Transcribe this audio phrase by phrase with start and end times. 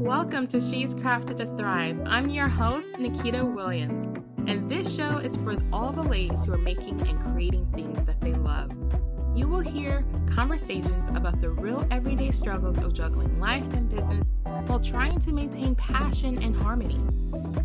[0.00, 2.00] Welcome to She's Crafted to Thrive.
[2.06, 4.16] I'm your host, Nikita Williams,
[4.46, 8.20] and this show is for all the ladies who are making and creating things that
[8.20, 8.70] they love.
[9.34, 14.30] You will hear conversations about the real everyday struggles of juggling life and business
[14.66, 17.00] while trying to maintain passion and harmony.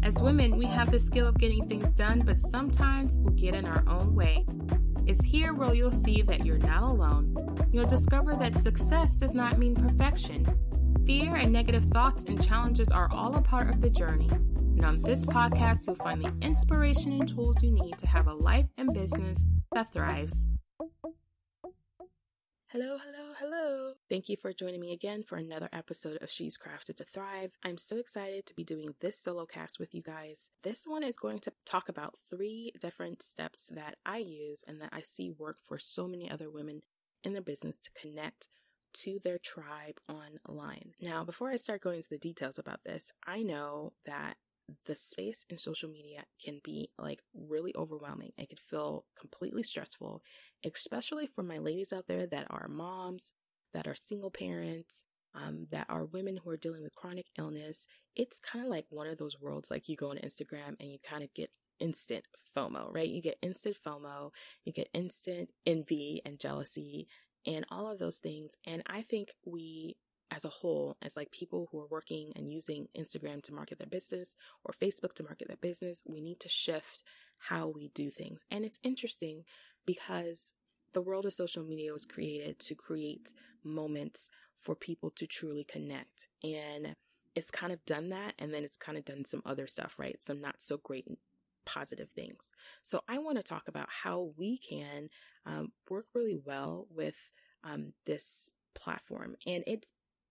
[0.02, 3.66] As women, we have the skill of getting things done, but sometimes we get in
[3.66, 4.44] our own way.
[5.06, 7.38] It's here where you'll see that you're not alone.
[7.72, 10.48] You'll discover that success does not mean perfection.
[11.06, 14.30] Fear and negative thoughts and challenges are all a part of the journey.
[14.30, 18.34] And on this podcast, you'll find the inspiration and tools you need to have a
[18.34, 20.48] life and business that thrives.
[22.68, 23.94] Hello, hello, hello.
[24.10, 27.52] Thank you for joining me again for another episode of She's Crafted to Thrive.
[27.66, 30.52] I'm so excited to be doing this solo cast with you guys.
[30.64, 34.92] This one is going to talk about three different steps that I use and that
[34.94, 36.82] I see work for so many other women
[37.26, 38.48] in their business to connect
[38.94, 40.92] to their tribe online.
[41.02, 44.36] Now, before I start going into the details about this, I know that
[44.86, 48.32] the space in social media can be like really overwhelming.
[48.38, 50.22] It can feel completely stressful,
[50.66, 53.34] especially for my ladies out there that are moms,
[53.74, 55.04] that are single parents,
[55.36, 57.88] um, that are women who are dealing with chronic illness.
[58.16, 61.00] It's kind of like one of those worlds, like you go on Instagram and you
[61.08, 63.10] kind of get instant FOMO, right?
[63.10, 64.32] You get instant FOMO,
[64.64, 67.08] you get instant envy and jealousy
[67.46, 68.58] and all of those things.
[68.66, 69.98] And I think we
[70.32, 73.88] as a whole, as like people who are working and using Instagram to market their
[73.88, 77.04] business or Facebook to market their business, we need to shift
[77.50, 78.44] how we do things.
[78.50, 79.44] And it's interesting
[79.86, 80.54] because
[80.94, 83.30] the world of social media was created to create
[83.64, 86.28] moments for people to truly connect.
[86.44, 86.96] And
[87.36, 88.34] it's kind of done that.
[88.40, 90.18] And then it's kind of done some other stuff, right?
[90.24, 91.08] Some not so great
[91.66, 92.52] positive things.
[92.82, 95.10] So I want to talk about how we can
[95.46, 97.32] um, work really well with
[97.64, 99.36] um, this platform.
[99.46, 99.86] And it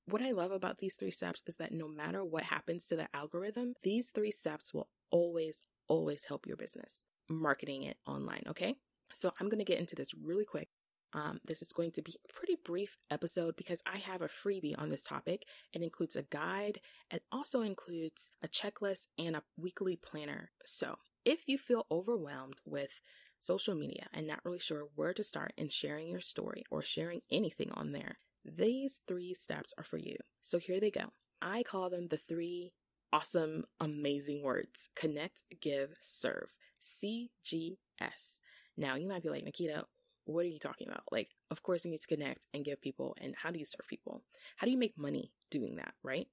[0.06, 3.06] what I love about these three steps is that no matter what happens to the
[3.14, 8.42] algorithm, these three steps will always, always help your business marketing it online.
[8.48, 8.76] Okay.
[9.12, 10.68] So I'm going to get into this really quick.
[11.14, 14.78] Um, this is going to be a pretty brief episode because I have a freebie
[14.78, 15.42] on this topic.
[15.72, 20.50] It includes a guide and also includes a checklist and a weekly planner.
[20.64, 23.00] So if you feel overwhelmed with
[23.40, 27.20] social media and not really sure where to start in sharing your story or sharing
[27.30, 30.16] anything on there, these three steps are for you.
[30.42, 31.12] So here they go.
[31.40, 32.72] I call them the three
[33.12, 36.50] awesome, amazing words connect, give, serve.
[36.82, 38.38] CGS.
[38.76, 39.84] Now, you might be like, Nikita,
[40.24, 41.04] what are you talking about?
[41.12, 43.16] Like, of course, you need to connect and give people.
[43.20, 44.22] And how do you serve people?
[44.56, 46.26] How do you make money doing that, right?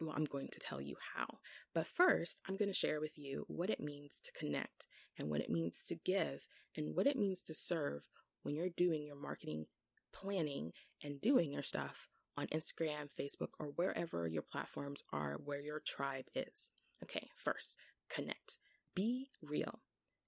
[0.00, 1.38] Well, I'm going to tell you how.
[1.74, 4.86] But first, I'm going to share with you what it means to connect
[5.18, 6.46] and what it means to give
[6.76, 8.02] and what it means to serve
[8.42, 9.66] when you're doing your marketing
[10.12, 15.80] planning and doing your stuff on Instagram, Facebook, or wherever your platforms are where your
[15.80, 16.70] tribe is.
[17.02, 17.76] Okay, first,
[18.10, 18.56] connect.
[18.94, 19.80] Be real.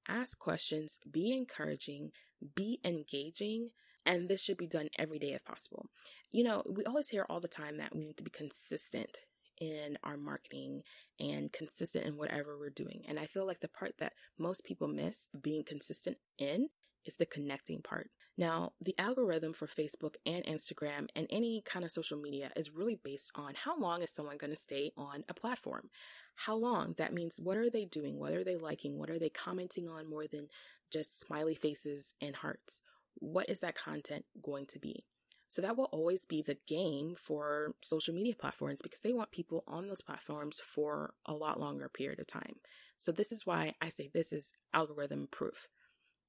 [0.09, 2.13] Ask questions, be encouraging,
[2.55, 3.71] be engaging,
[4.07, 5.91] and this should be done every day if possible.
[6.33, 9.19] You know, we always hear all the time that we need to be consistent
[9.61, 10.83] in our marketing
[11.19, 13.03] and consistent in whatever we're doing.
[13.09, 16.69] And I feel like the part that most people miss being consistent in
[17.05, 18.11] is the connecting part.
[18.37, 22.99] Now, the algorithm for Facebook and Instagram and any kind of social media is really
[23.03, 25.91] based on how long is someone going to stay on a platform?
[26.37, 26.95] How long?
[26.99, 28.17] That means what are they doing?
[28.17, 28.97] What are they liking?
[28.97, 30.49] What are they commenting on more than
[30.93, 32.81] just smiley faces and hearts?
[33.17, 35.05] What is that content going to be?
[35.49, 39.65] So that will always be the game for social media platforms because they want people
[39.67, 42.57] on those platforms for a lot longer period of time.
[42.99, 45.69] So this is why I say this is algorithm proof.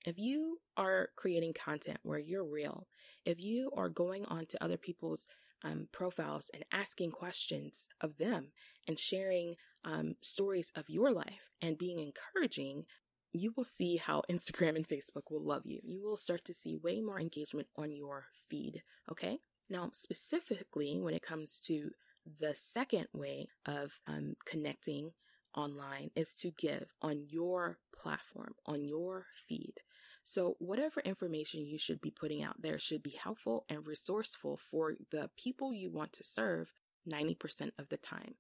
[0.06, 2.88] If you are creating content where you're real,
[3.26, 5.28] if you are going on to other people's
[5.64, 8.54] um, profiles and asking questions of them
[8.88, 12.86] and sharing um, stories of your life and being encouraging,
[13.34, 15.80] you will see how Instagram and Facebook will love you.
[15.84, 18.84] You will start to see way more engagement on your feed.
[19.12, 19.40] Okay.
[19.70, 21.92] Now, specifically when it comes to
[22.40, 25.12] the second way of um, connecting
[25.56, 29.76] online is to give on your platform, on your feed.
[30.24, 34.96] So, whatever information you should be putting out there should be helpful and resourceful for
[35.12, 36.74] the people you want to serve
[37.08, 38.36] 90% of the time.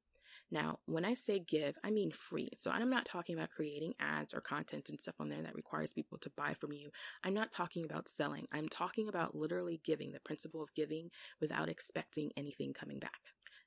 [0.51, 2.49] Now, when I say give, I mean free.
[2.57, 5.93] So I'm not talking about creating ads or content and stuff on there that requires
[5.93, 6.89] people to buy from you.
[7.23, 8.47] I'm not talking about selling.
[8.51, 13.19] I'm talking about literally giving, the principle of giving without expecting anything coming back.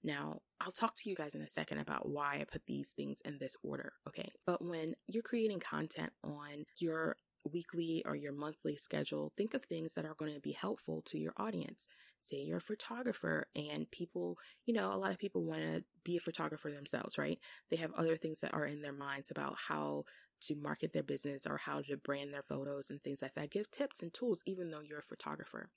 [0.04, 3.20] Now, I'll talk to you guys in a second about why I put these things
[3.24, 4.32] in this order, okay?
[4.44, 7.16] But when you're creating content on your
[7.50, 11.18] weekly or your monthly schedule, think of things that are going to be helpful to
[11.18, 11.86] your audience.
[12.26, 16.16] Say you're a photographer and people, you know, a lot of people want to be
[16.16, 17.38] a photographer themselves, right?
[17.70, 20.04] They have other things that are in their minds about how
[20.48, 23.50] to market their business or how to brand their photos and things like that.
[23.50, 25.68] Give tips and tools, even though you're a photographer.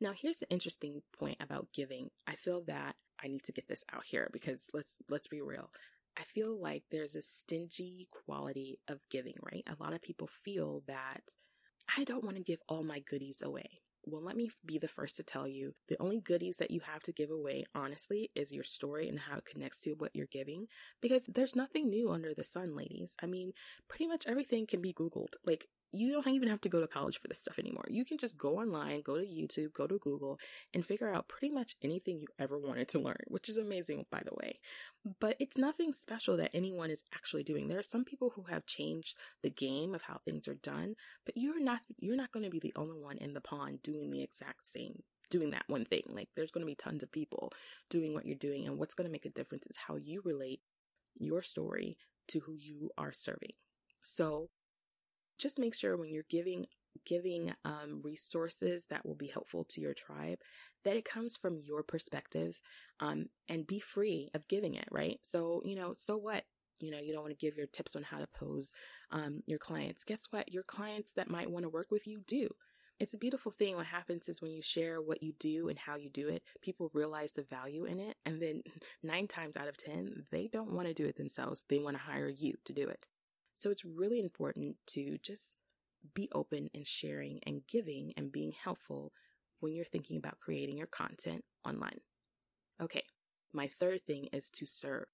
[0.00, 2.10] Now, here's an interesting point about giving.
[2.26, 5.70] I feel that I need to get this out here because let's, let's be real.
[6.18, 9.64] I feel like there's a stingy quality of giving, right?
[9.66, 11.34] A lot of people feel that
[11.96, 13.80] I don't want to give all my goodies away.
[14.06, 17.02] Well, let me be the first to tell you the only goodies that you have
[17.02, 20.66] to give away, honestly, is your story and how it connects to what you're giving.
[21.00, 23.14] Because there's nothing new under the sun, ladies.
[23.22, 23.52] I mean,
[23.88, 25.34] pretty much everything can be Googled.
[25.44, 27.84] Like, you don't even have to go to college for this stuff anymore.
[27.88, 30.38] You can just go online, go to YouTube, go to Google,
[30.72, 34.22] and figure out pretty much anything you ever wanted to learn, which is amazing, by
[34.24, 34.60] the way.
[35.18, 37.68] But it's nothing special that anyone is actually doing.
[37.68, 40.94] There are some people who have changed the game of how things are done,
[41.24, 44.10] but you're not, you're not going to be the only one in the pond doing
[44.10, 46.02] the exact same doing that one thing.
[46.08, 47.52] Like there's going to be tons of people
[47.88, 50.60] doing what you're doing and what's going to make a difference is how you relate
[51.14, 51.96] your story
[52.28, 53.52] to who you are serving.
[54.02, 54.50] So
[55.40, 56.66] just make sure when you're giving
[57.06, 60.38] giving um, resources that will be helpful to your tribe
[60.84, 62.60] that it comes from your perspective
[63.00, 65.18] um, and be free of giving it right?
[65.22, 66.44] So you know so what?
[66.78, 68.72] You know you don't want to give your tips on how to pose
[69.10, 70.04] um, your clients.
[70.04, 70.52] Guess what?
[70.52, 72.48] Your clients that might want to work with you do.
[72.98, 75.96] It's a beautiful thing what happens is when you share what you do and how
[75.96, 78.62] you do it people realize the value in it and then
[79.02, 81.64] nine times out of ten they don't want to do it themselves.
[81.68, 83.06] They want to hire you to do it
[83.60, 85.54] so it's really important to just
[86.14, 89.12] be open and sharing and giving and being helpful
[89.60, 92.00] when you're thinking about creating your content online.
[92.82, 93.04] Okay,
[93.52, 95.04] my third thing is to serve.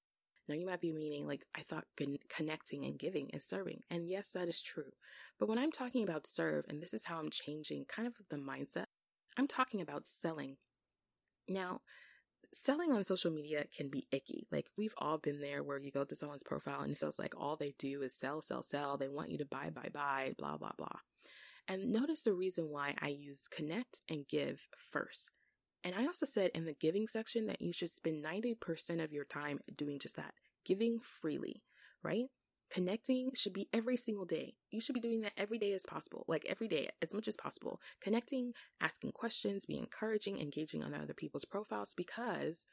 [0.48, 3.81] Now you might be meaning like I thought con- connecting and giving is serving.
[3.90, 4.92] And yes, that is true.
[5.40, 8.37] But when I'm talking about serve, and this is how I'm changing kind of the
[8.37, 8.87] mindset,
[9.37, 10.58] I'm talking about selling.
[11.49, 11.81] Now,
[12.53, 14.47] selling on social media can be icky.
[14.50, 17.35] Like we've all been there where you go to someone's profile and it feels like
[17.37, 18.97] all they do is sell, sell, sell.
[18.97, 21.00] They want you to buy, buy, buy, blah, blah, blah.
[21.69, 25.31] And notice the reason why I used connect and give first.
[25.83, 29.25] And I also said in the giving section that you should spend 90% of your
[29.25, 30.35] time doing just that,
[30.65, 31.62] giving freely,
[32.03, 32.27] right?
[32.70, 34.54] Connecting should be every single day.
[34.70, 37.36] You should be doing that every day as possible, like every day, as much as
[37.36, 37.80] possible.
[38.00, 42.66] Connecting, asking questions, be encouraging, engaging on other people's profiles because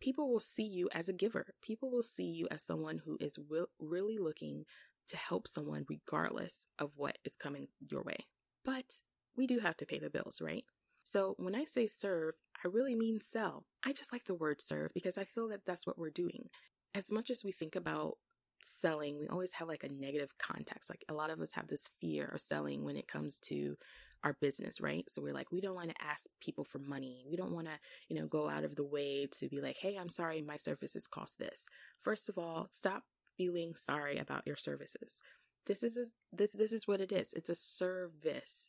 [0.00, 1.54] people will see you as a giver.
[1.62, 3.38] People will see you as someone who is
[3.80, 4.64] really looking
[5.08, 8.26] to help someone regardless of what is coming your way.
[8.64, 9.00] But
[9.36, 10.64] we do have to pay the bills, right?
[11.02, 12.34] So when I say serve,
[12.64, 13.64] I really mean sell.
[13.84, 16.48] I just like the word serve because I feel that that's what we're doing.
[16.94, 18.18] As much as we think about
[18.64, 20.90] selling, we always have like a negative context.
[20.90, 23.76] Like a lot of us have this fear of selling when it comes to
[24.24, 25.04] our business, right?
[25.08, 27.24] So we're like, we don't want to ask people for money.
[27.28, 27.74] We don't want to,
[28.08, 31.06] you know, go out of the way to be like, hey, I'm sorry, my services
[31.06, 31.66] cost this.
[32.02, 33.02] First of all, stop
[33.36, 35.22] feeling sorry about your services.
[35.66, 36.04] This is a,
[36.36, 37.32] this this is what it is.
[37.34, 38.68] It's a service.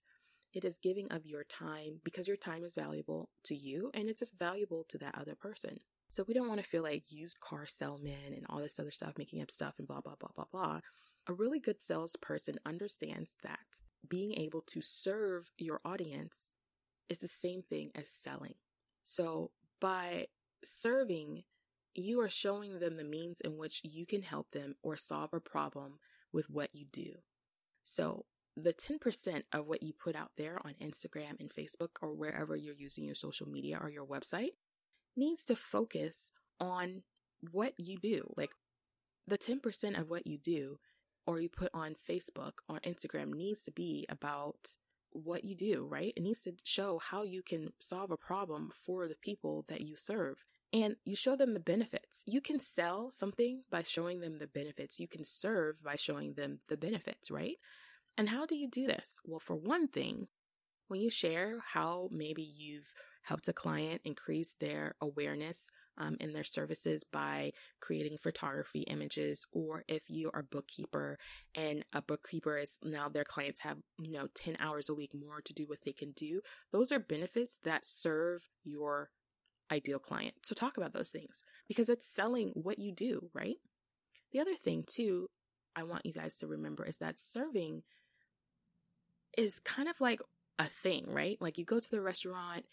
[0.54, 4.22] It is giving of your time because your time is valuable to you and it's
[4.38, 5.80] valuable to that other person.
[6.14, 9.18] So we don't want to feel like used car salesman and all this other stuff,
[9.18, 10.80] making up stuff and blah, blah, blah, blah, blah.
[11.26, 16.52] A really good salesperson understands that being able to serve your audience
[17.10, 18.54] is the same thing as selling.
[19.04, 19.50] So
[19.82, 20.28] by
[20.64, 21.46] serving,
[21.96, 25.40] you are showing them the means in which you can help them or solve a
[25.40, 25.98] problem
[26.32, 27.14] with what you do.
[27.86, 32.56] So the 10% of what you put out there on Instagram and Facebook or wherever
[32.56, 34.52] you're using your social media or your website
[35.16, 37.04] needs to focus on
[37.52, 38.34] what you do.
[38.36, 38.52] Like
[39.28, 40.80] the 10% of what you do
[41.26, 44.76] or you put on Facebook or Instagram needs to be about
[45.12, 46.14] what you do, right?
[46.16, 49.96] It needs to show how you can solve a problem for the people that you
[49.96, 50.44] serve.
[50.72, 52.24] And you show them the benefits.
[52.26, 55.00] You can sell something by showing them the benefits.
[55.00, 57.58] You can serve by showing them the benefits, right?
[58.18, 59.20] And how do you do this?
[59.24, 60.28] Well, for one thing,
[60.88, 62.94] when you share how maybe you've
[63.24, 69.84] helped a client increase their awareness um, in their services by creating photography images, or
[69.88, 71.18] if you are a bookkeeper
[71.56, 75.42] and a bookkeeper is now their clients have, you know, 10 hours a week more
[75.42, 79.10] to do what they can do, those are benefits that serve your
[79.72, 80.36] ideal client.
[80.44, 83.58] So talk about those things because it's selling what you do, right?
[84.32, 85.30] The other thing too,
[85.76, 87.84] I want you guys to remember is that serving
[89.38, 90.20] is kind of like
[90.60, 91.38] a thing, right?
[91.40, 92.66] Like you go to the restaurant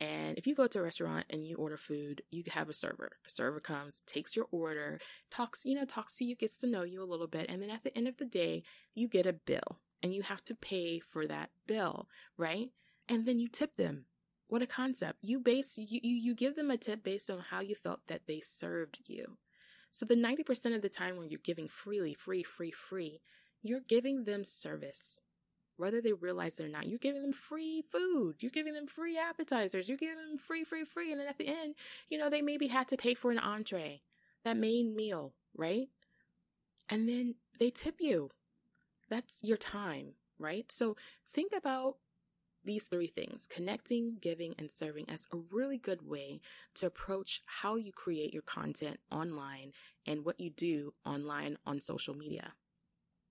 [0.00, 3.16] and if you go to a restaurant and you order food, you have a server.
[3.26, 5.00] A server comes, takes your order,
[5.30, 7.46] talks, you know, talks to you, gets to know you a little bit.
[7.48, 8.62] And then at the end of the day,
[8.94, 12.70] you get a bill and you have to pay for that bill, right?
[13.08, 14.04] And then you tip them.
[14.46, 15.18] What a concept.
[15.20, 18.22] You base you, you you give them a tip based on how you felt that
[18.26, 19.36] they served you.
[19.90, 23.20] So the 90% of the time when you're giving freely, free, free, free,
[23.62, 25.20] you're giving them service.
[25.78, 28.36] Whether they realize it or not, you're giving them free food.
[28.40, 29.88] You're giving them free appetizers.
[29.88, 31.12] You're giving them free, free, free.
[31.12, 31.76] And then at the end,
[32.10, 34.02] you know, they maybe had to pay for an entree,
[34.44, 35.88] that main meal, right?
[36.88, 38.30] And then they tip you.
[39.08, 40.70] That's your time, right?
[40.70, 40.96] So
[41.30, 41.96] think about
[42.64, 46.40] these three things connecting, giving, and serving as a really good way
[46.74, 49.72] to approach how you create your content online
[50.06, 52.52] and what you do online on social media.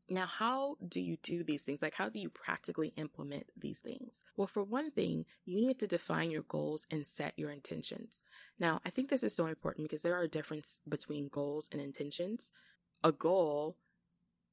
[0.10, 1.82] Now, how do you do these things?
[1.82, 4.24] Like, how do you practically implement these things?
[4.38, 8.24] Well, for one thing, you need to define your goals and set your intentions.
[8.58, 11.82] Now, I think this is so important because there are a difference between goals and
[11.82, 12.52] intentions.
[13.04, 13.76] A goal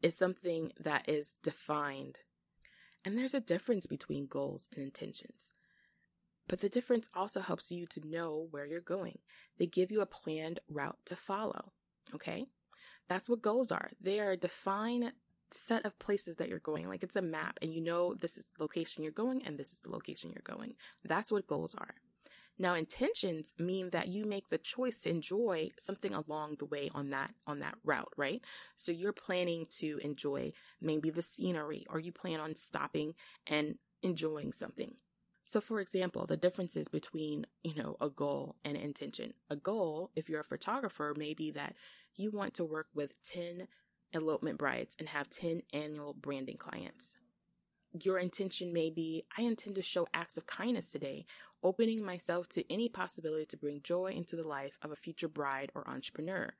[0.03, 2.19] is something that is defined,
[3.05, 5.53] and there's a difference between goals and intentions.
[6.49, 9.19] But the difference also helps you to know where you're going.
[9.59, 11.73] They give you a planned route to follow.
[12.15, 12.45] Okay?
[13.09, 13.93] That's what goals are.
[14.01, 15.13] They are defined
[15.55, 16.89] set of places that you're going.
[16.89, 19.73] Like it's a map and you know this is the location you're going and this
[19.73, 20.75] is the location you're going.
[21.05, 21.95] That's what goals are.
[22.59, 27.11] Now intentions mean that you make the choice to enjoy something along the way on
[27.11, 28.43] that on that route, right?
[28.77, 33.15] So you're planning to enjoy maybe the scenery or you plan on stopping
[33.47, 34.95] and enjoying something.
[35.43, 39.35] So for example, the differences between, you know, a goal and intention.
[39.51, 41.75] A goal, if you're a photographer, may be that
[42.17, 43.67] you want to work with 10
[44.15, 47.17] elopement brides and have 10 annual branding clients.
[48.03, 51.27] Your intention may be I intend to show acts of kindness today,
[51.63, 55.71] opening myself to any possibility to bring joy into the life of a future bride
[55.75, 56.53] or entrepreneur.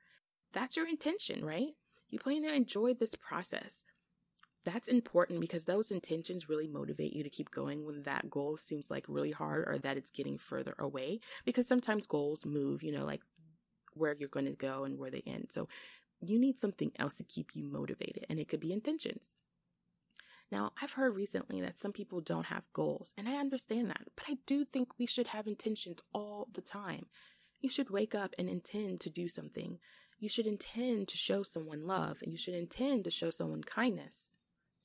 [0.53, 1.73] That's your intention, right?
[2.09, 3.83] You plan to enjoy this process.
[4.63, 8.89] That's important because those intentions really motivate you to keep going when that goal seems
[8.89, 11.19] like really hard or that it's getting further away.
[11.45, 13.21] Because sometimes goals move, you know, like
[13.93, 15.47] where you're going to go and where they end.
[15.51, 15.67] So
[16.21, 19.35] you need something else to keep you motivated, and it could be intentions.
[20.51, 24.25] Now, I've heard recently that some people don't have goals, and I understand that, but
[24.29, 27.07] I do think we should have intentions all the time.
[27.59, 29.79] You should wake up and intend to do something.
[30.19, 34.29] You should intend to show someone love, and you should intend to show someone kindness.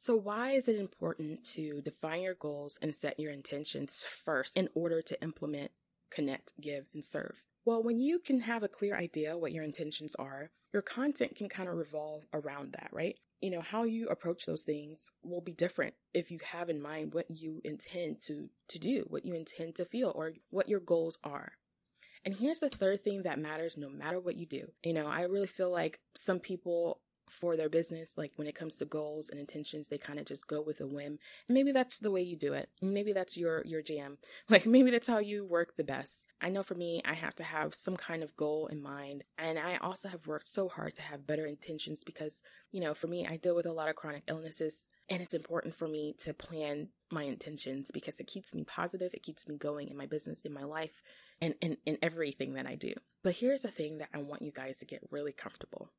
[0.01, 4.71] So, why is it important to define your goals and set your intentions first in
[4.75, 5.73] order to implement,
[6.11, 7.45] connect, give, and serve?
[7.67, 11.49] Well, when you can have a clear idea what your intentions are, your content can
[11.49, 13.17] kind of revolve around that, right?
[13.41, 17.15] You know, how you approach those things will be different if you have in mind
[17.15, 21.19] what you intend to to do, what you intend to feel or what your goals
[21.25, 21.53] are.
[22.25, 24.73] And here's the third thing that matters no matter what you do.
[24.85, 27.01] You know, I really feel like some people
[27.31, 28.19] for their business.
[28.19, 30.87] Like when it comes to goals and intentions, they kind of just go with a
[30.87, 31.19] whim.
[31.49, 32.69] And maybe that's the way you do it.
[32.83, 34.19] Maybe that's your your jam.
[34.49, 36.27] Like maybe that's how you work the best.
[36.41, 39.23] I know for me, I have to have some kind of goal in mind.
[39.39, 43.07] And I also have worked so hard to have better intentions because, you know, for
[43.07, 44.85] me, I deal with a lot of chronic illnesses.
[45.09, 49.15] And it's important for me to plan my intentions because it keeps me positive.
[49.15, 51.03] It keeps me going in my business, in my life,
[51.41, 52.95] and in, in everything that I do.
[53.23, 55.91] But here's the thing that I want you guys to get really comfortable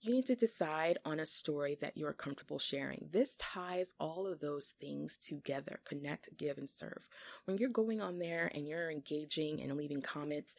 [0.00, 3.08] you need to decide on a story that you're comfortable sharing.
[3.10, 7.06] This ties all of those things together connect, give, and serve.
[7.44, 10.56] When you're going on there and you're engaging and leaving comments,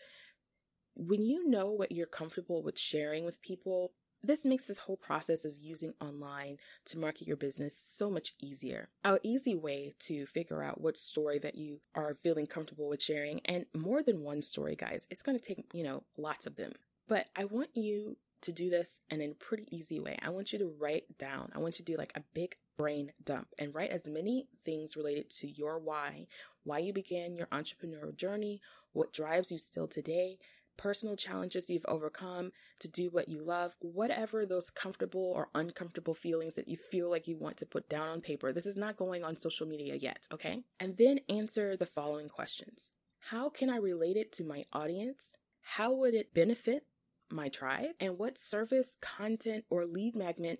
[0.95, 5.45] when you know what you're comfortable with sharing with people, this makes this whole process
[5.45, 8.89] of using online to market your business so much easier.
[9.05, 13.39] An easy way to figure out what story that you are feeling comfortable with sharing,
[13.45, 15.07] and more than one story, guys.
[15.09, 16.73] It's going to take, you know, lots of them.
[17.07, 20.17] But I want you to do this and in a pretty easy way.
[20.21, 23.11] I want you to write down, I want you to do like a big brain
[23.23, 26.27] dump and write as many things related to your why,
[26.63, 28.61] why you began your entrepreneurial journey,
[28.93, 30.37] what drives you still today,
[30.79, 36.55] personal challenges you've overcome to do what you love, whatever those comfortable or uncomfortable feelings
[36.55, 38.53] that you feel like you want to put down on paper.
[38.53, 40.63] This is not going on social media yet, okay?
[40.79, 45.33] And then answer the following questions How can I relate it to my audience?
[45.61, 46.85] How would it benefit
[47.31, 50.59] my tribe and what service, content, or lead magnet,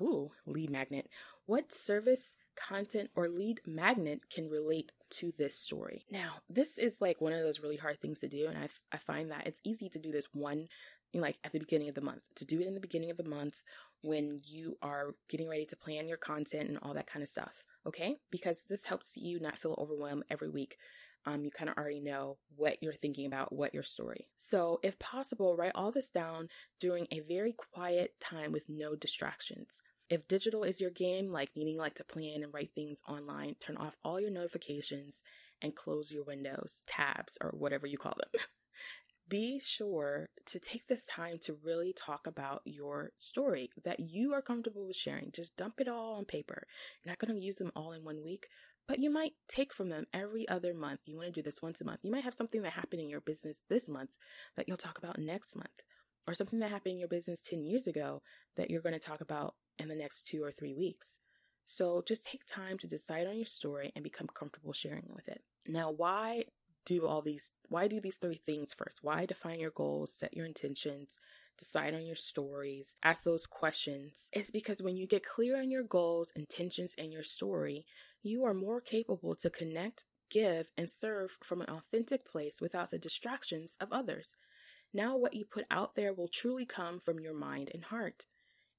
[0.00, 1.08] ooh, lead magnet,
[1.46, 6.04] what service, content, or lead magnet can relate to this story.
[6.10, 8.98] Now, this is like one of those really hard things to do, and I, I
[8.98, 10.68] find that it's easy to do this one,
[11.14, 13.28] like at the beginning of the month, to do it in the beginning of the
[13.28, 13.62] month
[14.02, 17.62] when you are getting ready to plan your content and all that kind of stuff.
[17.86, 20.76] Okay, because this helps you not feel overwhelmed every week
[21.26, 24.28] um, you kind of already know what you're thinking about, what your story.
[24.36, 26.48] So, if possible, write all this down
[26.80, 29.80] during a very quiet time with no distractions.
[30.08, 33.76] If digital is your game, like meaning like to plan and write things online, turn
[33.76, 35.22] off all your notifications
[35.60, 38.40] and close your windows, tabs, or whatever you call them.
[39.28, 44.42] be sure to take this time to really talk about your story that you are
[44.42, 45.30] comfortable with sharing.
[45.32, 46.66] Just dump it all on paper.
[47.02, 48.46] You're not going to use them all in one week,
[48.88, 51.00] but you might take from them every other month.
[51.06, 52.00] You want to do this once a month.
[52.02, 54.10] You might have something that happened in your business this month
[54.56, 55.82] that you'll talk about next month,
[56.26, 58.22] or something that happened in your business 10 years ago
[58.56, 61.18] that you're going to talk about in the next two or three weeks.
[61.66, 65.42] So just take time to decide on your story and become comfortable sharing with it.
[65.66, 66.44] Now, why
[66.88, 70.46] do all these why do these three things first why define your goals set your
[70.46, 71.18] intentions
[71.58, 75.82] decide on your stories ask those questions it's because when you get clear on your
[75.82, 77.84] goals intentions and your story
[78.22, 82.98] you are more capable to connect give and serve from an authentic place without the
[82.98, 84.34] distractions of others.
[84.92, 88.26] Now what you put out there will truly come from your mind and heart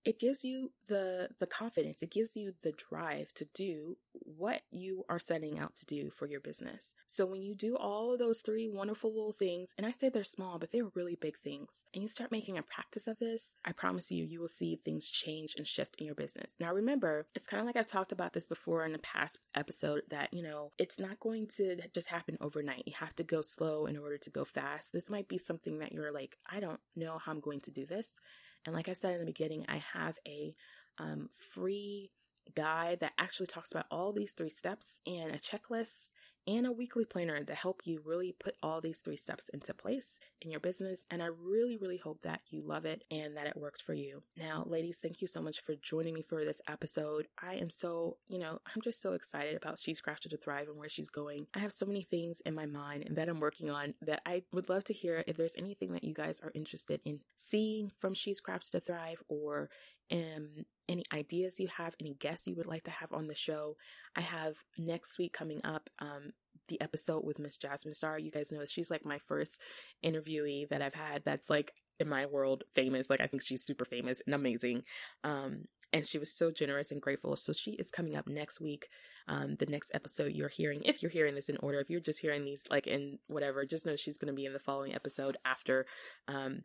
[0.06, 2.02] it gives you the the confidence.
[2.02, 6.28] It gives you the drive to do what you are setting out to do for
[6.28, 6.96] your business.
[7.08, 10.24] So when you do all of those three wonderful little things and i say they're
[10.24, 13.72] small but they're really big things and you start making a practice of this i
[13.72, 16.56] promise you you will see things change and shift in your business.
[16.60, 20.02] Now remember it's kind of like i've talked about this before in a past episode
[20.10, 22.84] that you know it's not going to just happen overnight.
[22.86, 24.94] You have to go slow in order to go fast.
[24.94, 27.86] This might be something that you're like i don't know how i'm going to do
[27.86, 28.20] this
[28.66, 30.56] and like I said in the beginning, I have a
[30.98, 32.12] um, free
[32.56, 36.10] guide that actually talks about all these three steps and a checklist
[36.48, 40.20] and a weekly planner to help you really put all these three steps into place
[40.42, 41.06] in your business.
[41.12, 44.24] And I really, really hope that you love it and that it works for you.
[44.38, 47.28] Now, ladies, thank you so much for joining me for this episode.
[47.42, 50.78] I am so, you know, I'm just so excited about She's Crafted to Thrive and
[50.78, 51.48] where she's going.
[51.54, 54.70] I have so many things in my mind that I'm working on that I would
[54.70, 58.42] love to hear if there's anything that you guys are interested in seeing from She's
[58.42, 59.70] Crafted to Thrive or
[60.12, 63.76] um, any ideas you have, any guests you would like to have on the show.
[64.16, 66.32] I have next week coming up um,
[66.68, 68.18] the episode with Miss Jasmine Star.
[68.18, 69.60] You guys know she's like my first
[70.04, 73.10] interviewee that I've had that's like in my world famous.
[73.10, 74.84] Like I think she's super famous and amazing.
[75.24, 77.36] Um, and she was so generous and grateful.
[77.36, 78.88] So she is coming up next week.
[79.28, 82.20] Um, the next episode you're hearing, if you're hearing this in order, if you're just
[82.20, 85.38] hearing these like in whatever, just know she's going to be in the following episode
[85.46, 85.86] after
[86.28, 86.64] um,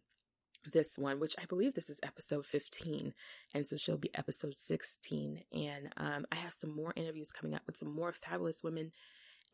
[0.72, 3.14] this one, which I believe this is episode 15.
[3.54, 5.42] And so she'll be episode 16.
[5.52, 8.92] And um, I have some more interviews coming up with some more fabulous women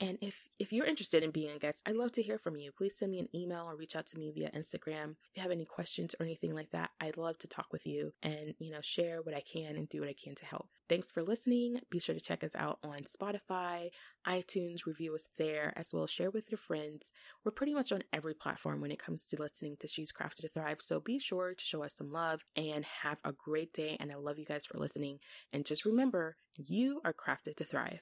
[0.01, 2.73] and if if you're interested in being a guest, I'd love to hear from you.
[2.73, 5.11] Please send me an email or reach out to me via Instagram.
[5.11, 8.13] If you have any questions or anything like that, I'd love to talk with you
[8.23, 10.69] and, you know, share what I can and do what I can to help.
[10.89, 11.81] Thanks for listening.
[11.91, 13.91] Be sure to check us out on Spotify,
[14.27, 17.13] iTunes, review us there, as well as share with your friends.
[17.45, 20.49] We're pretty much on every platform when it comes to listening to She's Crafted to
[20.49, 20.79] Thrive.
[20.81, 23.97] So be sure to show us some love and have a great day.
[24.01, 25.19] And I love you guys for listening.
[25.53, 27.99] And just remember, you are crafted to thrive.